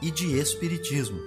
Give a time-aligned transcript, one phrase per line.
[0.00, 1.20] e de espiritismo.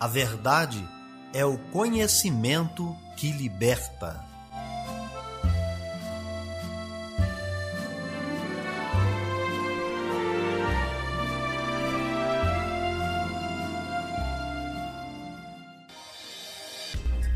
[0.00, 0.84] A verdade
[1.32, 4.32] é o conhecimento que liberta.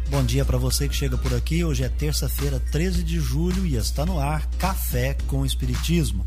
[0.08, 1.62] Bom dia para você que chega por aqui.
[1.62, 6.26] Hoje é terça-feira, 13 de julho e está no ar Café com Espiritismo.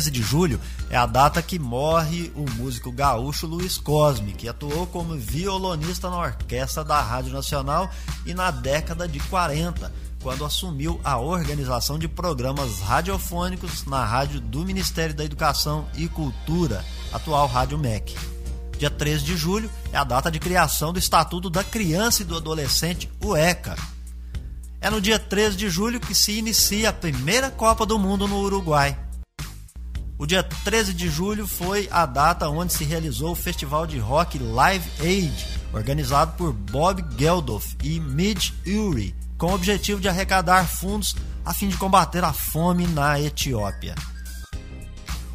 [0.00, 4.86] 13 de julho é a data que morre o músico gaúcho Luiz Cosme, que atuou
[4.86, 7.90] como violonista na orquestra da Rádio Nacional
[8.24, 14.64] e na década de 40, quando assumiu a organização de programas radiofônicos na rádio do
[14.64, 18.16] Ministério da Educação e Cultura, atual Rádio MEC.
[18.78, 22.38] Dia 13 de julho é a data de criação do Estatuto da Criança e do
[22.38, 23.76] Adolescente, o ECA.
[24.80, 28.38] É no dia 13 de julho que se inicia a primeira Copa do Mundo no
[28.38, 29.09] Uruguai.
[30.20, 34.38] O dia 13 de julho foi a data onde se realizou o festival de rock
[34.38, 41.16] Live Aid, organizado por Bob Geldof e Midge Uri, com o objetivo de arrecadar fundos
[41.42, 43.94] a fim de combater a fome na Etiópia.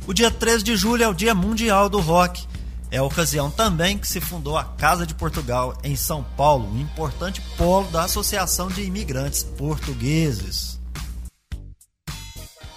[0.05, 2.45] O dia 13 de julho é o Dia Mundial do Rock.
[2.91, 6.79] É a ocasião também que se fundou a Casa de Portugal em São Paulo, um
[6.79, 10.79] importante polo da Associação de Imigrantes Portugueses.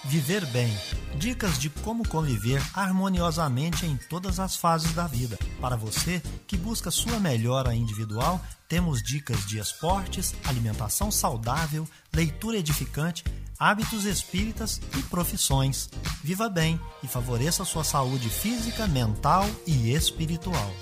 [0.07, 0.75] Viver bem.
[1.19, 5.37] Dicas de como conviver harmoniosamente em todas as fases da vida.
[5.61, 13.25] Para você que busca sua melhora individual, temos dicas de esportes, alimentação saudável, leitura edificante,
[13.59, 15.91] hábitos espíritas e profissões.
[16.23, 20.73] Viva bem e favoreça sua saúde física, mental e espiritual.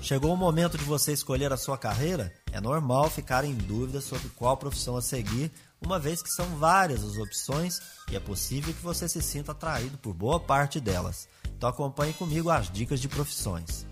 [0.00, 2.32] Chegou o momento de você escolher a sua carreira?
[2.50, 5.52] É normal ficar em dúvida sobre qual profissão a seguir,
[5.84, 7.80] uma vez que são várias as opções
[8.10, 11.28] e é possível que você se sinta atraído por boa parte delas.
[11.56, 13.86] Então acompanhe comigo as dicas de profissões.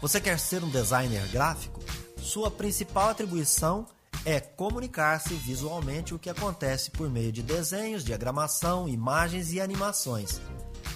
[0.00, 1.80] Você quer ser um designer gráfico?
[2.18, 3.86] Sua principal atribuição
[4.24, 10.40] é comunicar-se visualmente o que acontece por meio de desenhos, diagramação, imagens e animações.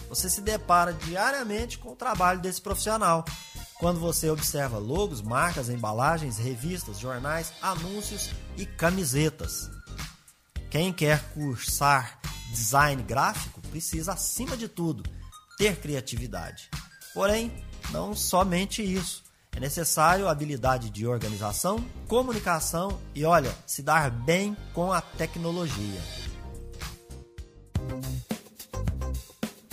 [0.09, 3.25] Você se depara diariamente com o trabalho desse profissional.
[3.83, 9.69] Quando você observa logos, marcas, embalagens, revistas, jornais, anúncios e camisetas.
[10.71, 12.21] Quem quer cursar
[12.53, 15.03] design gráfico precisa, acima de tudo,
[15.59, 16.71] ter criatividade.
[17.13, 17.51] Porém,
[17.91, 19.25] não somente isso.
[19.51, 26.01] É necessário habilidade de organização, comunicação e, olha, se dar bem com a tecnologia.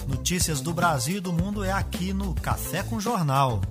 [0.08, 3.62] Notícias do Brasil e do mundo é aqui no Café com Jornal.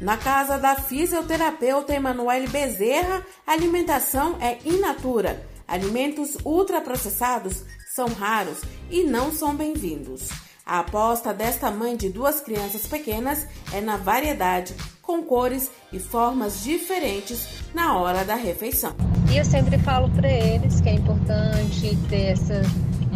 [0.00, 5.46] Na casa da fisioterapeuta Emanuele Bezerra, a alimentação é in natura.
[5.68, 10.30] Alimentos ultraprocessados são raros e não são bem-vindos.
[10.64, 16.62] A aposta desta mãe de duas crianças pequenas é na variedade, com cores e formas
[16.64, 18.94] diferentes na hora da refeição.
[19.30, 22.62] E eu sempre falo para eles que é importante ter essa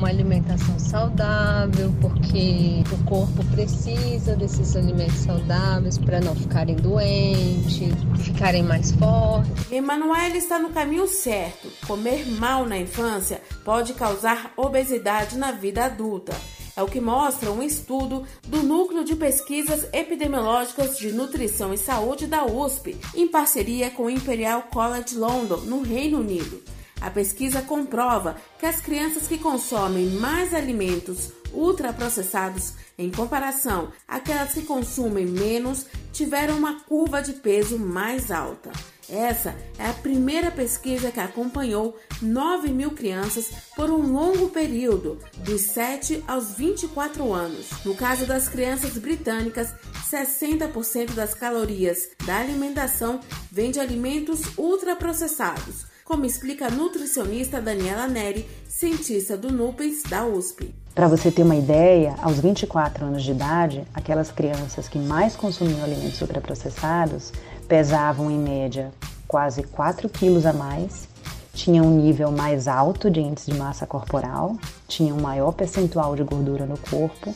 [0.04, 8.62] uma alimentação saudável, porque o corpo precisa desses alimentos saudáveis para não ficarem doentes, ficarem
[8.62, 9.72] mais fortes.
[9.72, 11.70] Emanuele está no caminho certo.
[11.86, 16.34] Comer mal na infância pode causar obesidade na vida adulta.
[16.76, 22.26] É o que mostra um estudo do Núcleo de Pesquisas Epidemiológicas de Nutrição e Saúde
[22.26, 26.73] da USP, em parceria com o Imperial College London, no Reino Unido.
[27.04, 34.62] A pesquisa comprova que as crianças que consomem mais alimentos ultraprocessados em comparação àquelas que
[34.62, 35.84] consumem menos
[36.14, 38.72] tiveram uma curva de peso mais alta.
[39.06, 45.60] Essa é a primeira pesquisa que acompanhou 9 mil crianças por um longo período, dos
[45.60, 47.66] 7 aos 24 anos.
[47.84, 49.74] No caso das crianças britânicas,
[50.10, 53.20] 60% das calorias da alimentação
[53.52, 60.74] vem de alimentos ultraprocessados, como explica a nutricionista Daniela Neri, cientista do NUPES da USP.
[60.94, 65.82] Para você ter uma ideia, aos 24 anos de idade, aquelas crianças que mais consumiam
[65.82, 67.32] alimentos ultraprocessados
[67.66, 68.92] pesavam em média
[69.26, 71.08] quase 4 quilos a mais,
[71.54, 74.56] tinham um nível mais alto de índice de massa corporal,
[74.86, 77.34] tinham um maior percentual de gordura no corpo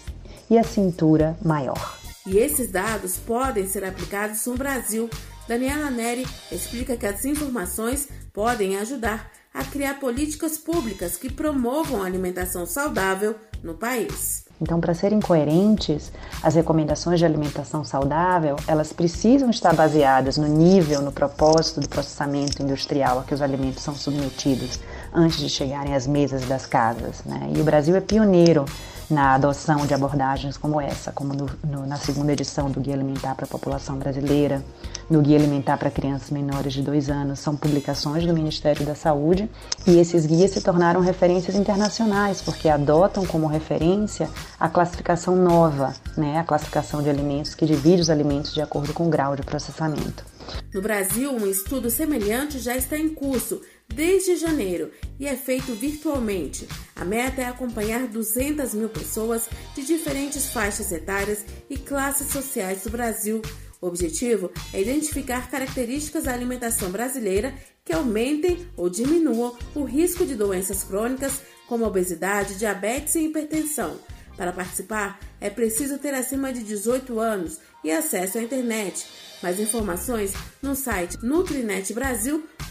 [0.51, 1.99] e a cintura maior.
[2.27, 5.09] E esses dados podem ser aplicados no Brasil.
[5.49, 12.07] Daniela Neri explica que as informações podem ajudar a criar políticas públicas que promovam a
[12.07, 13.35] alimentação saudável
[13.65, 14.45] no país.
[14.61, 16.13] Então, para serem coerentes,
[16.43, 22.63] as recomendações de alimentação saudável, elas precisam estar baseadas no nível, no propósito do processamento
[22.63, 24.79] industrial a que os alimentos são submetidos
[25.15, 27.25] antes de chegarem às mesas das casas.
[27.25, 27.53] Né?
[27.57, 28.67] E o Brasil é pioneiro
[29.11, 33.35] na adoção de abordagens como essa, como no, no, na segunda edição do Guia Alimentar
[33.35, 34.63] para a População Brasileira,
[35.09, 39.49] no Guia Alimentar para Crianças Menores de 2 anos, são publicações do Ministério da Saúde
[39.87, 44.29] e esses guias se tornaram referências internacionais, porque adotam como referência
[44.61, 49.07] a classificação nova, né, a classificação de alimentos que divide os alimentos de acordo com
[49.07, 50.25] o grau de processamento.
[50.73, 53.61] No Brasil, um estudo semelhante já está em curso
[53.93, 56.69] desde janeiro e é feito virtualmente.
[56.95, 62.91] A meta é acompanhar 200 mil pessoas de diferentes faixas etárias e classes sociais do
[62.91, 63.43] Brasil.
[63.81, 67.55] O objetivo é identificar características da alimentação brasileira
[67.85, 73.99] que aumentem ou diminuam o risco de doenças crônicas como obesidade, diabetes e hipertensão.
[74.37, 79.05] Para participar, é preciso ter acima de 18 anos e acesso à internet.
[79.43, 80.33] Mais informações
[80.63, 81.17] no site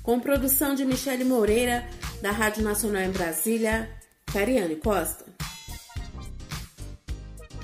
[0.02, 1.86] Com produção de Michele Moreira,
[2.22, 3.90] da Rádio Nacional em Brasília,
[4.32, 5.35] Cariane Costa.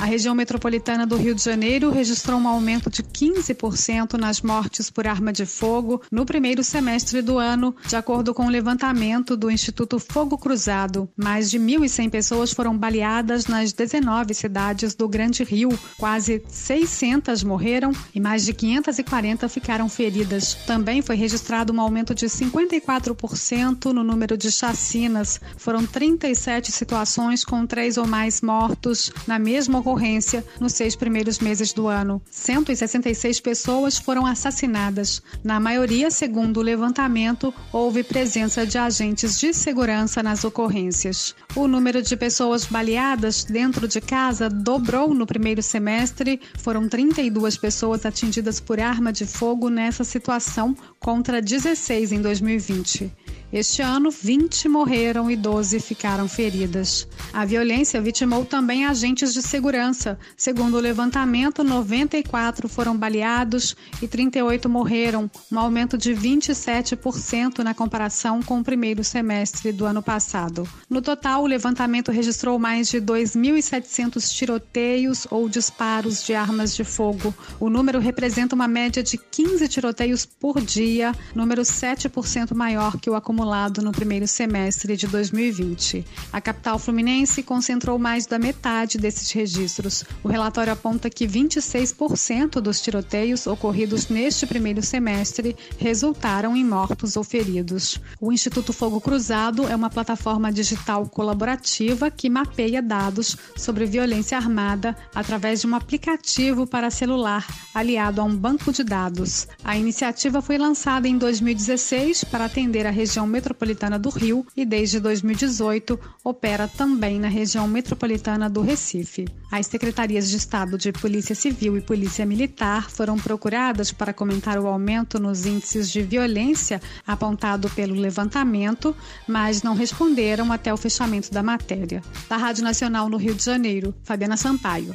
[0.02, 5.06] A região metropolitana do Rio de Janeiro registrou um aumento de 15% nas mortes por
[5.06, 10.00] arma de fogo no primeiro semestre do ano, de acordo com o levantamento do Instituto
[10.00, 11.08] Fogo Cruzado.
[11.16, 15.68] Mais de 1.100 pessoas foram baleadas nas 19 cidades do Grande Rio.
[15.96, 20.54] Quase 600 morreram e mais de 540 ficaram feridas.
[20.66, 25.40] Também foi registrado um aumento de 54% no número de chacinas.
[25.56, 31.38] Foram 37 situações com três ou mais mortos na mesma ocorrência ocorrência nos seis primeiros
[31.38, 32.20] meses do ano.
[32.30, 35.22] 166 pessoas foram assassinadas.
[35.44, 41.34] Na maioria, segundo o levantamento, houve presença de agentes de segurança nas ocorrências.
[41.54, 46.40] O número de pessoas baleadas dentro de casa dobrou no primeiro semestre.
[46.58, 53.12] Foram 32 pessoas atingidas por arma de fogo nessa situação, contra 16 em 2020.
[53.52, 57.06] Este ano, 20 morreram e 12 ficaram feridas.
[57.34, 60.18] A violência vitimou também agentes de segurança.
[60.34, 68.42] Segundo o levantamento, 94 foram baleados e 38 morreram, um aumento de 27% na comparação
[68.42, 70.66] com o primeiro semestre do ano passado.
[70.88, 77.34] No total, o levantamento registrou mais de 2.700 tiroteios ou disparos de armas de fogo.
[77.60, 83.14] O número representa uma média de 15 tiroteios por dia, número 7% maior que o
[83.14, 86.04] acumulado acumulado no primeiro semestre de 2020.
[86.32, 90.04] A capital fluminense concentrou mais da metade desses registros.
[90.22, 97.24] O relatório aponta que 26% dos tiroteios ocorridos neste primeiro semestre resultaram em mortos ou
[97.24, 98.00] feridos.
[98.20, 104.96] O Instituto Fogo Cruzado é uma plataforma digital colaborativa que mapeia dados sobre violência armada
[105.12, 107.44] através de um aplicativo para celular
[107.74, 109.48] aliado a um banco de dados.
[109.64, 115.00] A iniciativa foi lançada em 2016 para atender a região metropolitana do Rio e desde
[115.00, 119.26] 2018 opera também na região metropolitana do Recife.
[119.50, 124.66] As secretarias de Estado de Polícia Civil e Polícia Militar foram procuradas para comentar o
[124.66, 128.94] aumento nos índices de violência apontado pelo levantamento,
[129.26, 132.02] mas não responderam até o fechamento da matéria.
[132.28, 134.94] Da Rádio Nacional no Rio de Janeiro, Fabiana Sampaio.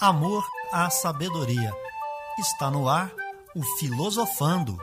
[0.00, 1.70] Amor à sabedoria.
[2.38, 3.19] Está no ar
[3.54, 4.78] o Filosofando.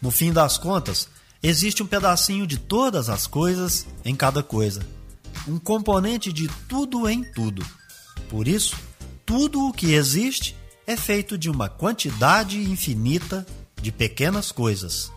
[0.00, 1.08] No fim das contas,
[1.42, 4.86] existe um pedacinho de todas as coisas em cada coisa,
[5.46, 7.66] um componente de tudo em tudo.
[8.28, 8.76] Por isso,
[9.24, 10.56] tudo o que existe
[10.86, 13.46] é feito de uma quantidade infinita
[13.80, 15.12] de pequenas coisas.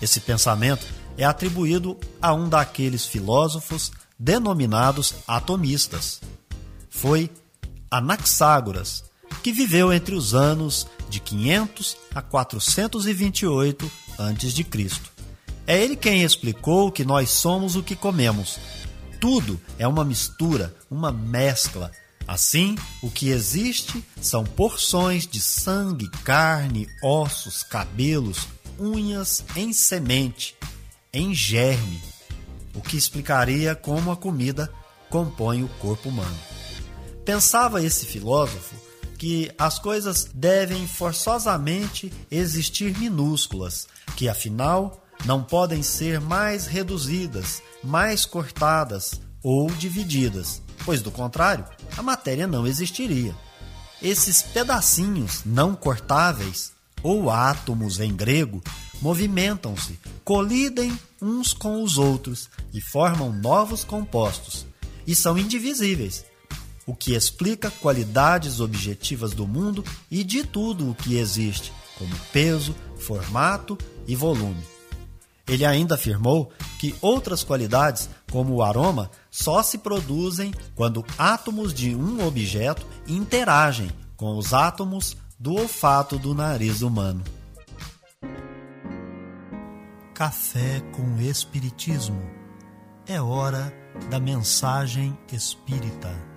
[0.00, 0.86] Esse pensamento
[1.16, 6.20] é atribuído a um daqueles filósofos denominados atomistas.
[6.90, 7.30] Foi
[7.94, 9.04] Anaxágoras,
[9.40, 14.90] que viveu entre os anos de 500 a 428 a.C.
[15.64, 18.58] É ele quem explicou que nós somos o que comemos.
[19.20, 21.92] Tudo é uma mistura, uma mescla.
[22.26, 30.56] Assim, o que existe são porções de sangue, carne, ossos, cabelos, unhas em semente,
[31.12, 32.02] em germe,
[32.74, 34.68] o que explicaria como a comida
[35.08, 36.53] compõe o corpo humano.
[37.24, 38.74] Pensava esse filósofo
[39.16, 48.26] que as coisas devem forçosamente existir minúsculas, que afinal não podem ser mais reduzidas, mais
[48.26, 51.64] cortadas ou divididas, pois do contrário,
[51.96, 53.34] a matéria não existiria.
[54.02, 58.62] Esses pedacinhos não cortáveis, ou átomos em grego,
[59.00, 64.66] movimentam-se, colidem uns com os outros e formam novos compostos,
[65.06, 66.24] e são indivisíveis
[66.86, 72.74] o que explica qualidades objetivas do mundo e de tudo o que existe, como peso,
[72.98, 74.62] formato e volume.
[75.46, 81.94] Ele ainda afirmou que outras qualidades, como o aroma, só se produzem quando átomos de
[81.94, 87.22] um objeto interagem com os átomos do olfato do nariz humano.
[90.14, 92.22] Café com Espiritismo.
[93.06, 93.72] É hora
[94.10, 96.33] da mensagem espírita.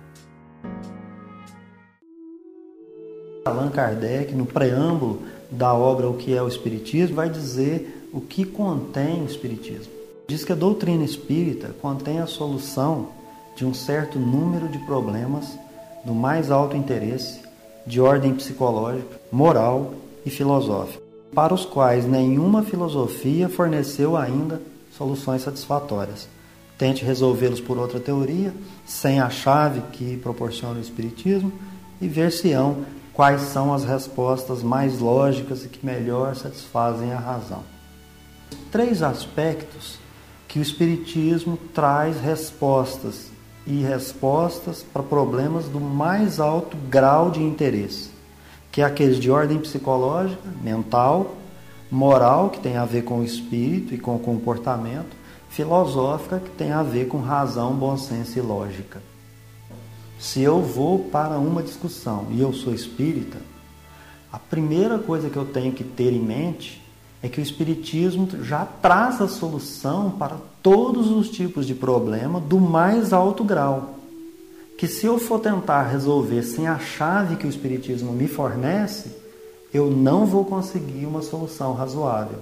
[3.48, 8.44] Allan Kardec, no preâmbulo da obra O que é o Espiritismo, vai dizer o que
[8.44, 9.92] contém o Espiritismo.
[10.26, 13.08] Diz que a doutrina espírita contém a solução
[13.56, 15.58] de um certo número de problemas
[16.04, 17.40] do mais alto interesse,
[17.86, 21.02] de ordem psicológica, moral e filosófica,
[21.34, 24.60] para os quais nenhuma filosofia forneceu ainda
[24.96, 26.28] soluções satisfatórias.
[26.76, 28.52] Tente resolvê-los por outra teoria,
[28.86, 31.50] sem a chave que proporciona o Espiritismo,
[32.00, 32.84] e ver-se-ão
[33.18, 37.64] quais são as respostas mais lógicas e que melhor satisfazem a razão.
[38.70, 39.98] Três aspectos
[40.46, 43.26] que o Espiritismo traz respostas
[43.66, 48.10] e respostas para problemas do mais alto grau de interesse,
[48.70, 51.34] que é aqueles de ordem psicológica, mental,
[51.90, 55.16] moral, que tem a ver com o espírito e com o comportamento,
[55.50, 59.07] filosófica, que tem a ver com razão, bom senso e lógica.
[60.18, 63.38] Se eu vou para uma discussão e eu sou espírita,
[64.32, 66.82] a primeira coisa que eu tenho que ter em mente
[67.22, 72.60] é que o Espiritismo já traz a solução para todos os tipos de problema do
[72.60, 73.96] mais alto grau.
[74.76, 79.10] Que se eu for tentar resolver sem a chave que o Espiritismo me fornece,
[79.74, 82.38] eu não vou conseguir uma solução razoável.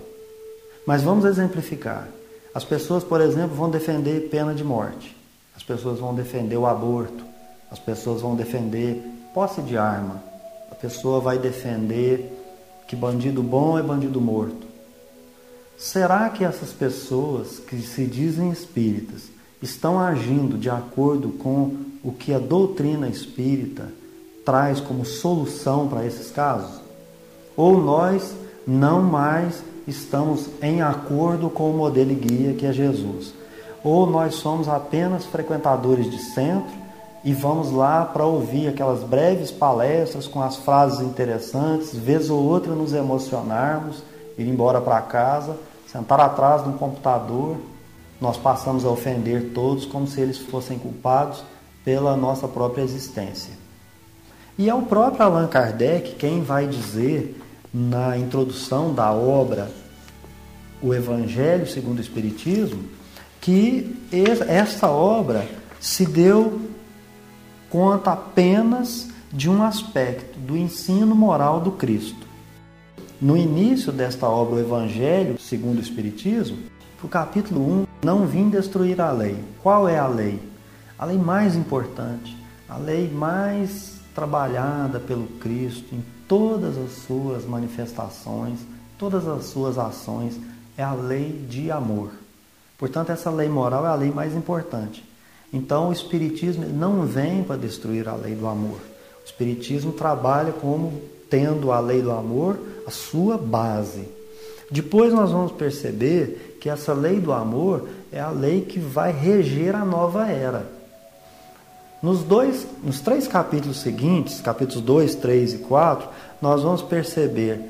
[0.86, 2.08] Mas vamos exemplificar.
[2.54, 5.16] As pessoas, por exemplo, vão defender pena de morte.
[5.56, 7.24] As pessoas vão defender o aborto.
[7.70, 9.02] As pessoas vão defender
[9.34, 10.22] posse de arma.
[10.70, 12.32] A pessoa vai defender
[12.86, 14.66] que bandido bom é bandido morto.
[15.76, 19.24] Será que essas pessoas que se dizem espíritas
[19.60, 23.88] estão agindo de acordo com o que a doutrina espírita
[24.44, 26.80] traz como solução para esses casos?
[27.56, 28.34] Ou nós
[28.66, 33.34] não mais estamos em acordo com o modelo guia que é Jesus?
[33.84, 36.85] Ou nós somos apenas frequentadores de centro
[37.26, 42.72] e vamos lá para ouvir aquelas breves palestras com as frases interessantes, vez ou outra
[42.72, 44.00] nos emocionarmos,
[44.38, 45.56] ir embora para casa,
[45.90, 47.56] sentar atrás de um computador,
[48.20, 51.42] nós passamos a ofender todos como se eles fossem culpados
[51.84, 53.54] pela nossa própria existência.
[54.56, 57.42] E é o próprio Allan Kardec quem vai dizer
[57.74, 59.68] na introdução da obra
[60.80, 62.84] O Evangelho segundo o Espiritismo
[63.40, 63.96] que
[64.46, 65.44] esta obra
[65.80, 66.65] se deu
[67.70, 72.26] conta apenas de um aspecto do ensino moral do Cristo.
[73.20, 76.58] No início desta obra, o Evangelho, segundo o Espiritismo,
[77.02, 79.38] o capítulo 1, não vim destruir a lei.
[79.62, 80.40] Qual é a lei?
[80.98, 82.36] A lei mais importante,
[82.68, 88.58] a lei mais trabalhada pelo Cristo em todas as suas manifestações,
[88.98, 90.40] todas as suas ações,
[90.76, 92.10] é a lei de amor.
[92.76, 95.04] Portanto, essa lei moral é a lei mais importante.
[95.52, 98.78] Então, o Espiritismo não vem para destruir a lei do amor.
[99.22, 101.00] O Espiritismo trabalha como
[101.30, 104.08] tendo a lei do amor a sua base.
[104.70, 109.74] Depois nós vamos perceber que essa lei do amor é a lei que vai reger
[109.74, 110.66] a nova era.
[112.02, 116.08] Nos, dois, nos três capítulos seguintes, capítulos 2, 3 e 4,
[116.42, 117.60] nós vamos perceber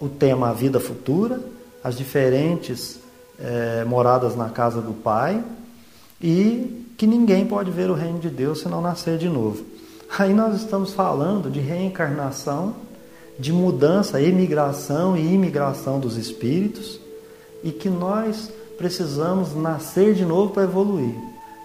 [0.00, 1.40] o tema a vida futura,
[1.82, 2.98] as diferentes
[3.38, 5.42] é, moradas na casa do Pai
[6.24, 9.62] e que ninguém pode ver o reino de Deus se não nascer de novo.
[10.18, 12.76] Aí nós estamos falando de reencarnação,
[13.38, 16.98] de mudança, emigração e imigração dos espíritos
[17.62, 21.14] e que nós precisamos nascer de novo para evoluir.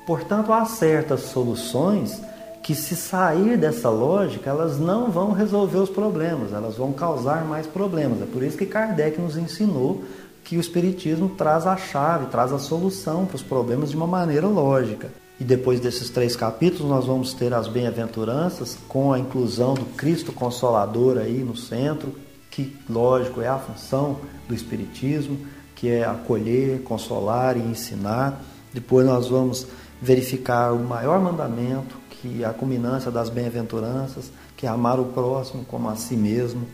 [0.05, 2.21] Portanto, há certas soluções
[2.61, 7.65] que, se sair dessa lógica, elas não vão resolver os problemas, elas vão causar mais
[7.65, 8.21] problemas.
[8.21, 10.03] É por isso que Kardec nos ensinou
[10.49, 14.47] que o Espiritismo traz a chave, traz a solução para os problemas de uma maneira
[14.47, 15.11] lógica.
[15.39, 20.33] E depois desses três capítulos, nós vamos ter as bem-aventuranças com a inclusão do Cristo
[20.33, 22.15] Consolador aí no centro,
[22.49, 25.37] que, lógico, é a função do Espiritismo,
[25.75, 28.41] que é acolher, consolar e ensinar.
[28.73, 29.67] Depois nós vamos
[30.01, 35.63] verificar o maior mandamento, que é a culminância das bem-aventuranças, que é amar o próximo
[35.63, 36.65] como a si mesmo.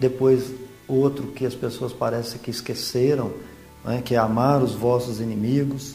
[0.00, 0.50] Depois
[0.88, 3.32] outro que as pessoas parecem que esqueceram,
[3.84, 5.94] né, que é amar os vossos inimigos,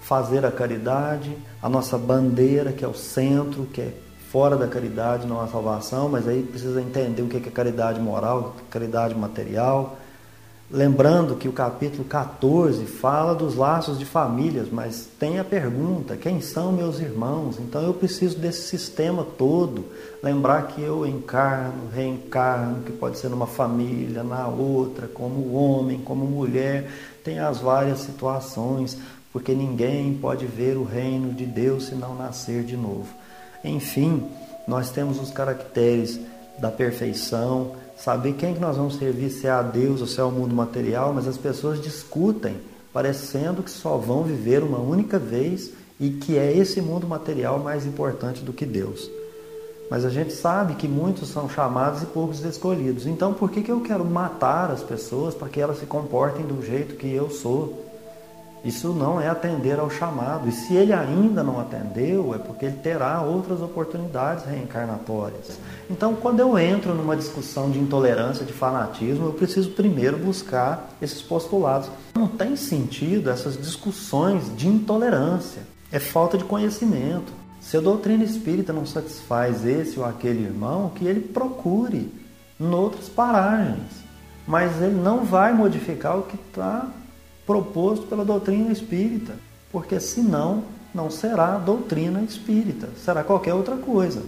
[0.00, 3.94] fazer a caridade, a nossa bandeira, que é o centro, que é
[4.30, 8.54] fora da caridade, não a salvação, mas aí precisa entender o que é caridade moral,
[8.68, 9.96] caridade material,
[10.68, 16.40] Lembrando que o capítulo 14 fala dos laços de famílias, mas tem a pergunta: quem
[16.40, 17.56] são meus irmãos?
[17.60, 19.84] Então eu preciso desse sistema todo.
[20.20, 26.26] Lembrar que eu encarno, reencarno, que pode ser numa família, na outra, como homem, como
[26.26, 26.90] mulher.
[27.22, 28.98] Tem as várias situações,
[29.32, 33.06] porque ninguém pode ver o reino de Deus se não nascer de novo.
[33.62, 34.28] Enfim,
[34.66, 36.18] nós temos os caracteres
[36.58, 40.24] da perfeição saber quem que nós vamos servir, se é a Deus ou se é
[40.24, 42.56] o mundo material, mas as pessoas discutem,
[42.92, 47.86] parecendo que só vão viver uma única vez e que é esse mundo material mais
[47.86, 49.10] importante do que Deus.
[49.90, 53.06] Mas a gente sabe que muitos são chamados e poucos escolhidos.
[53.06, 56.64] Então, por que, que eu quero matar as pessoas para que elas se comportem do
[56.64, 57.85] jeito que eu sou?
[58.66, 60.48] Isso não é atender ao chamado.
[60.48, 65.56] E se ele ainda não atendeu, é porque ele terá outras oportunidades reencarnatórias.
[65.88, 71.22] Então, quando eu entro numa discussão de intolerância, de fanatismo, eu preciso primeiro buscar esses
[71.22, 71.88] postulados.
[72.16, 75.62] Não tem sentido essas discussões de intolerância.
[75.92, 77.32] É falta de conhecimento.
[77.60, 82.12] Se a doutrina espírita não satisfaz esse ou aquele irmão, que ele procure
[82.58, 84.04] em outras paragens.
[84.44, 86.88] Mas ele não vai modificar o que está
[87.46, 89.36] proposto pela doutrina espírita,
[89.70, 94.22] porque senão não será doutrina espírita, será qualquer outra coisa.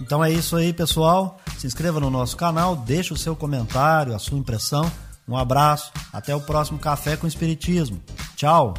[0.00, 1.38] Então é isso aí, pessoal.
[1.58, 4.90] Se inscreva no nosso canal, deixe o seu comentário, a sua impressão.
[5.28, 8.00] Um abraço, até o próximo Café com Espiritismo.
[8.36, 8.74] Tchau!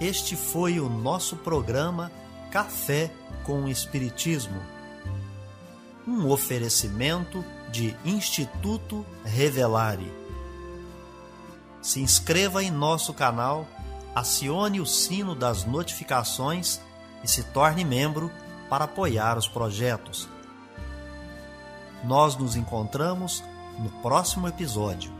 [0.00, 2.10] Este foi o nosso programa
[2.50, 3.10] Café
[3.44, 4.77] com Espiritismo
[6.08, 10.10] um oferecimento de Instituto Revelare.
[11.82, 13.66] Se inscreva em nosso canal
[14.14, 16.80] acione o sino das notificações
[17.22, 18.32] e se torne membro
[18.70, 20.28] para apoiar os projetos.
[22.02, 23.44] Nós nos encontramos
[23.78, 25.17] no próximo episódio.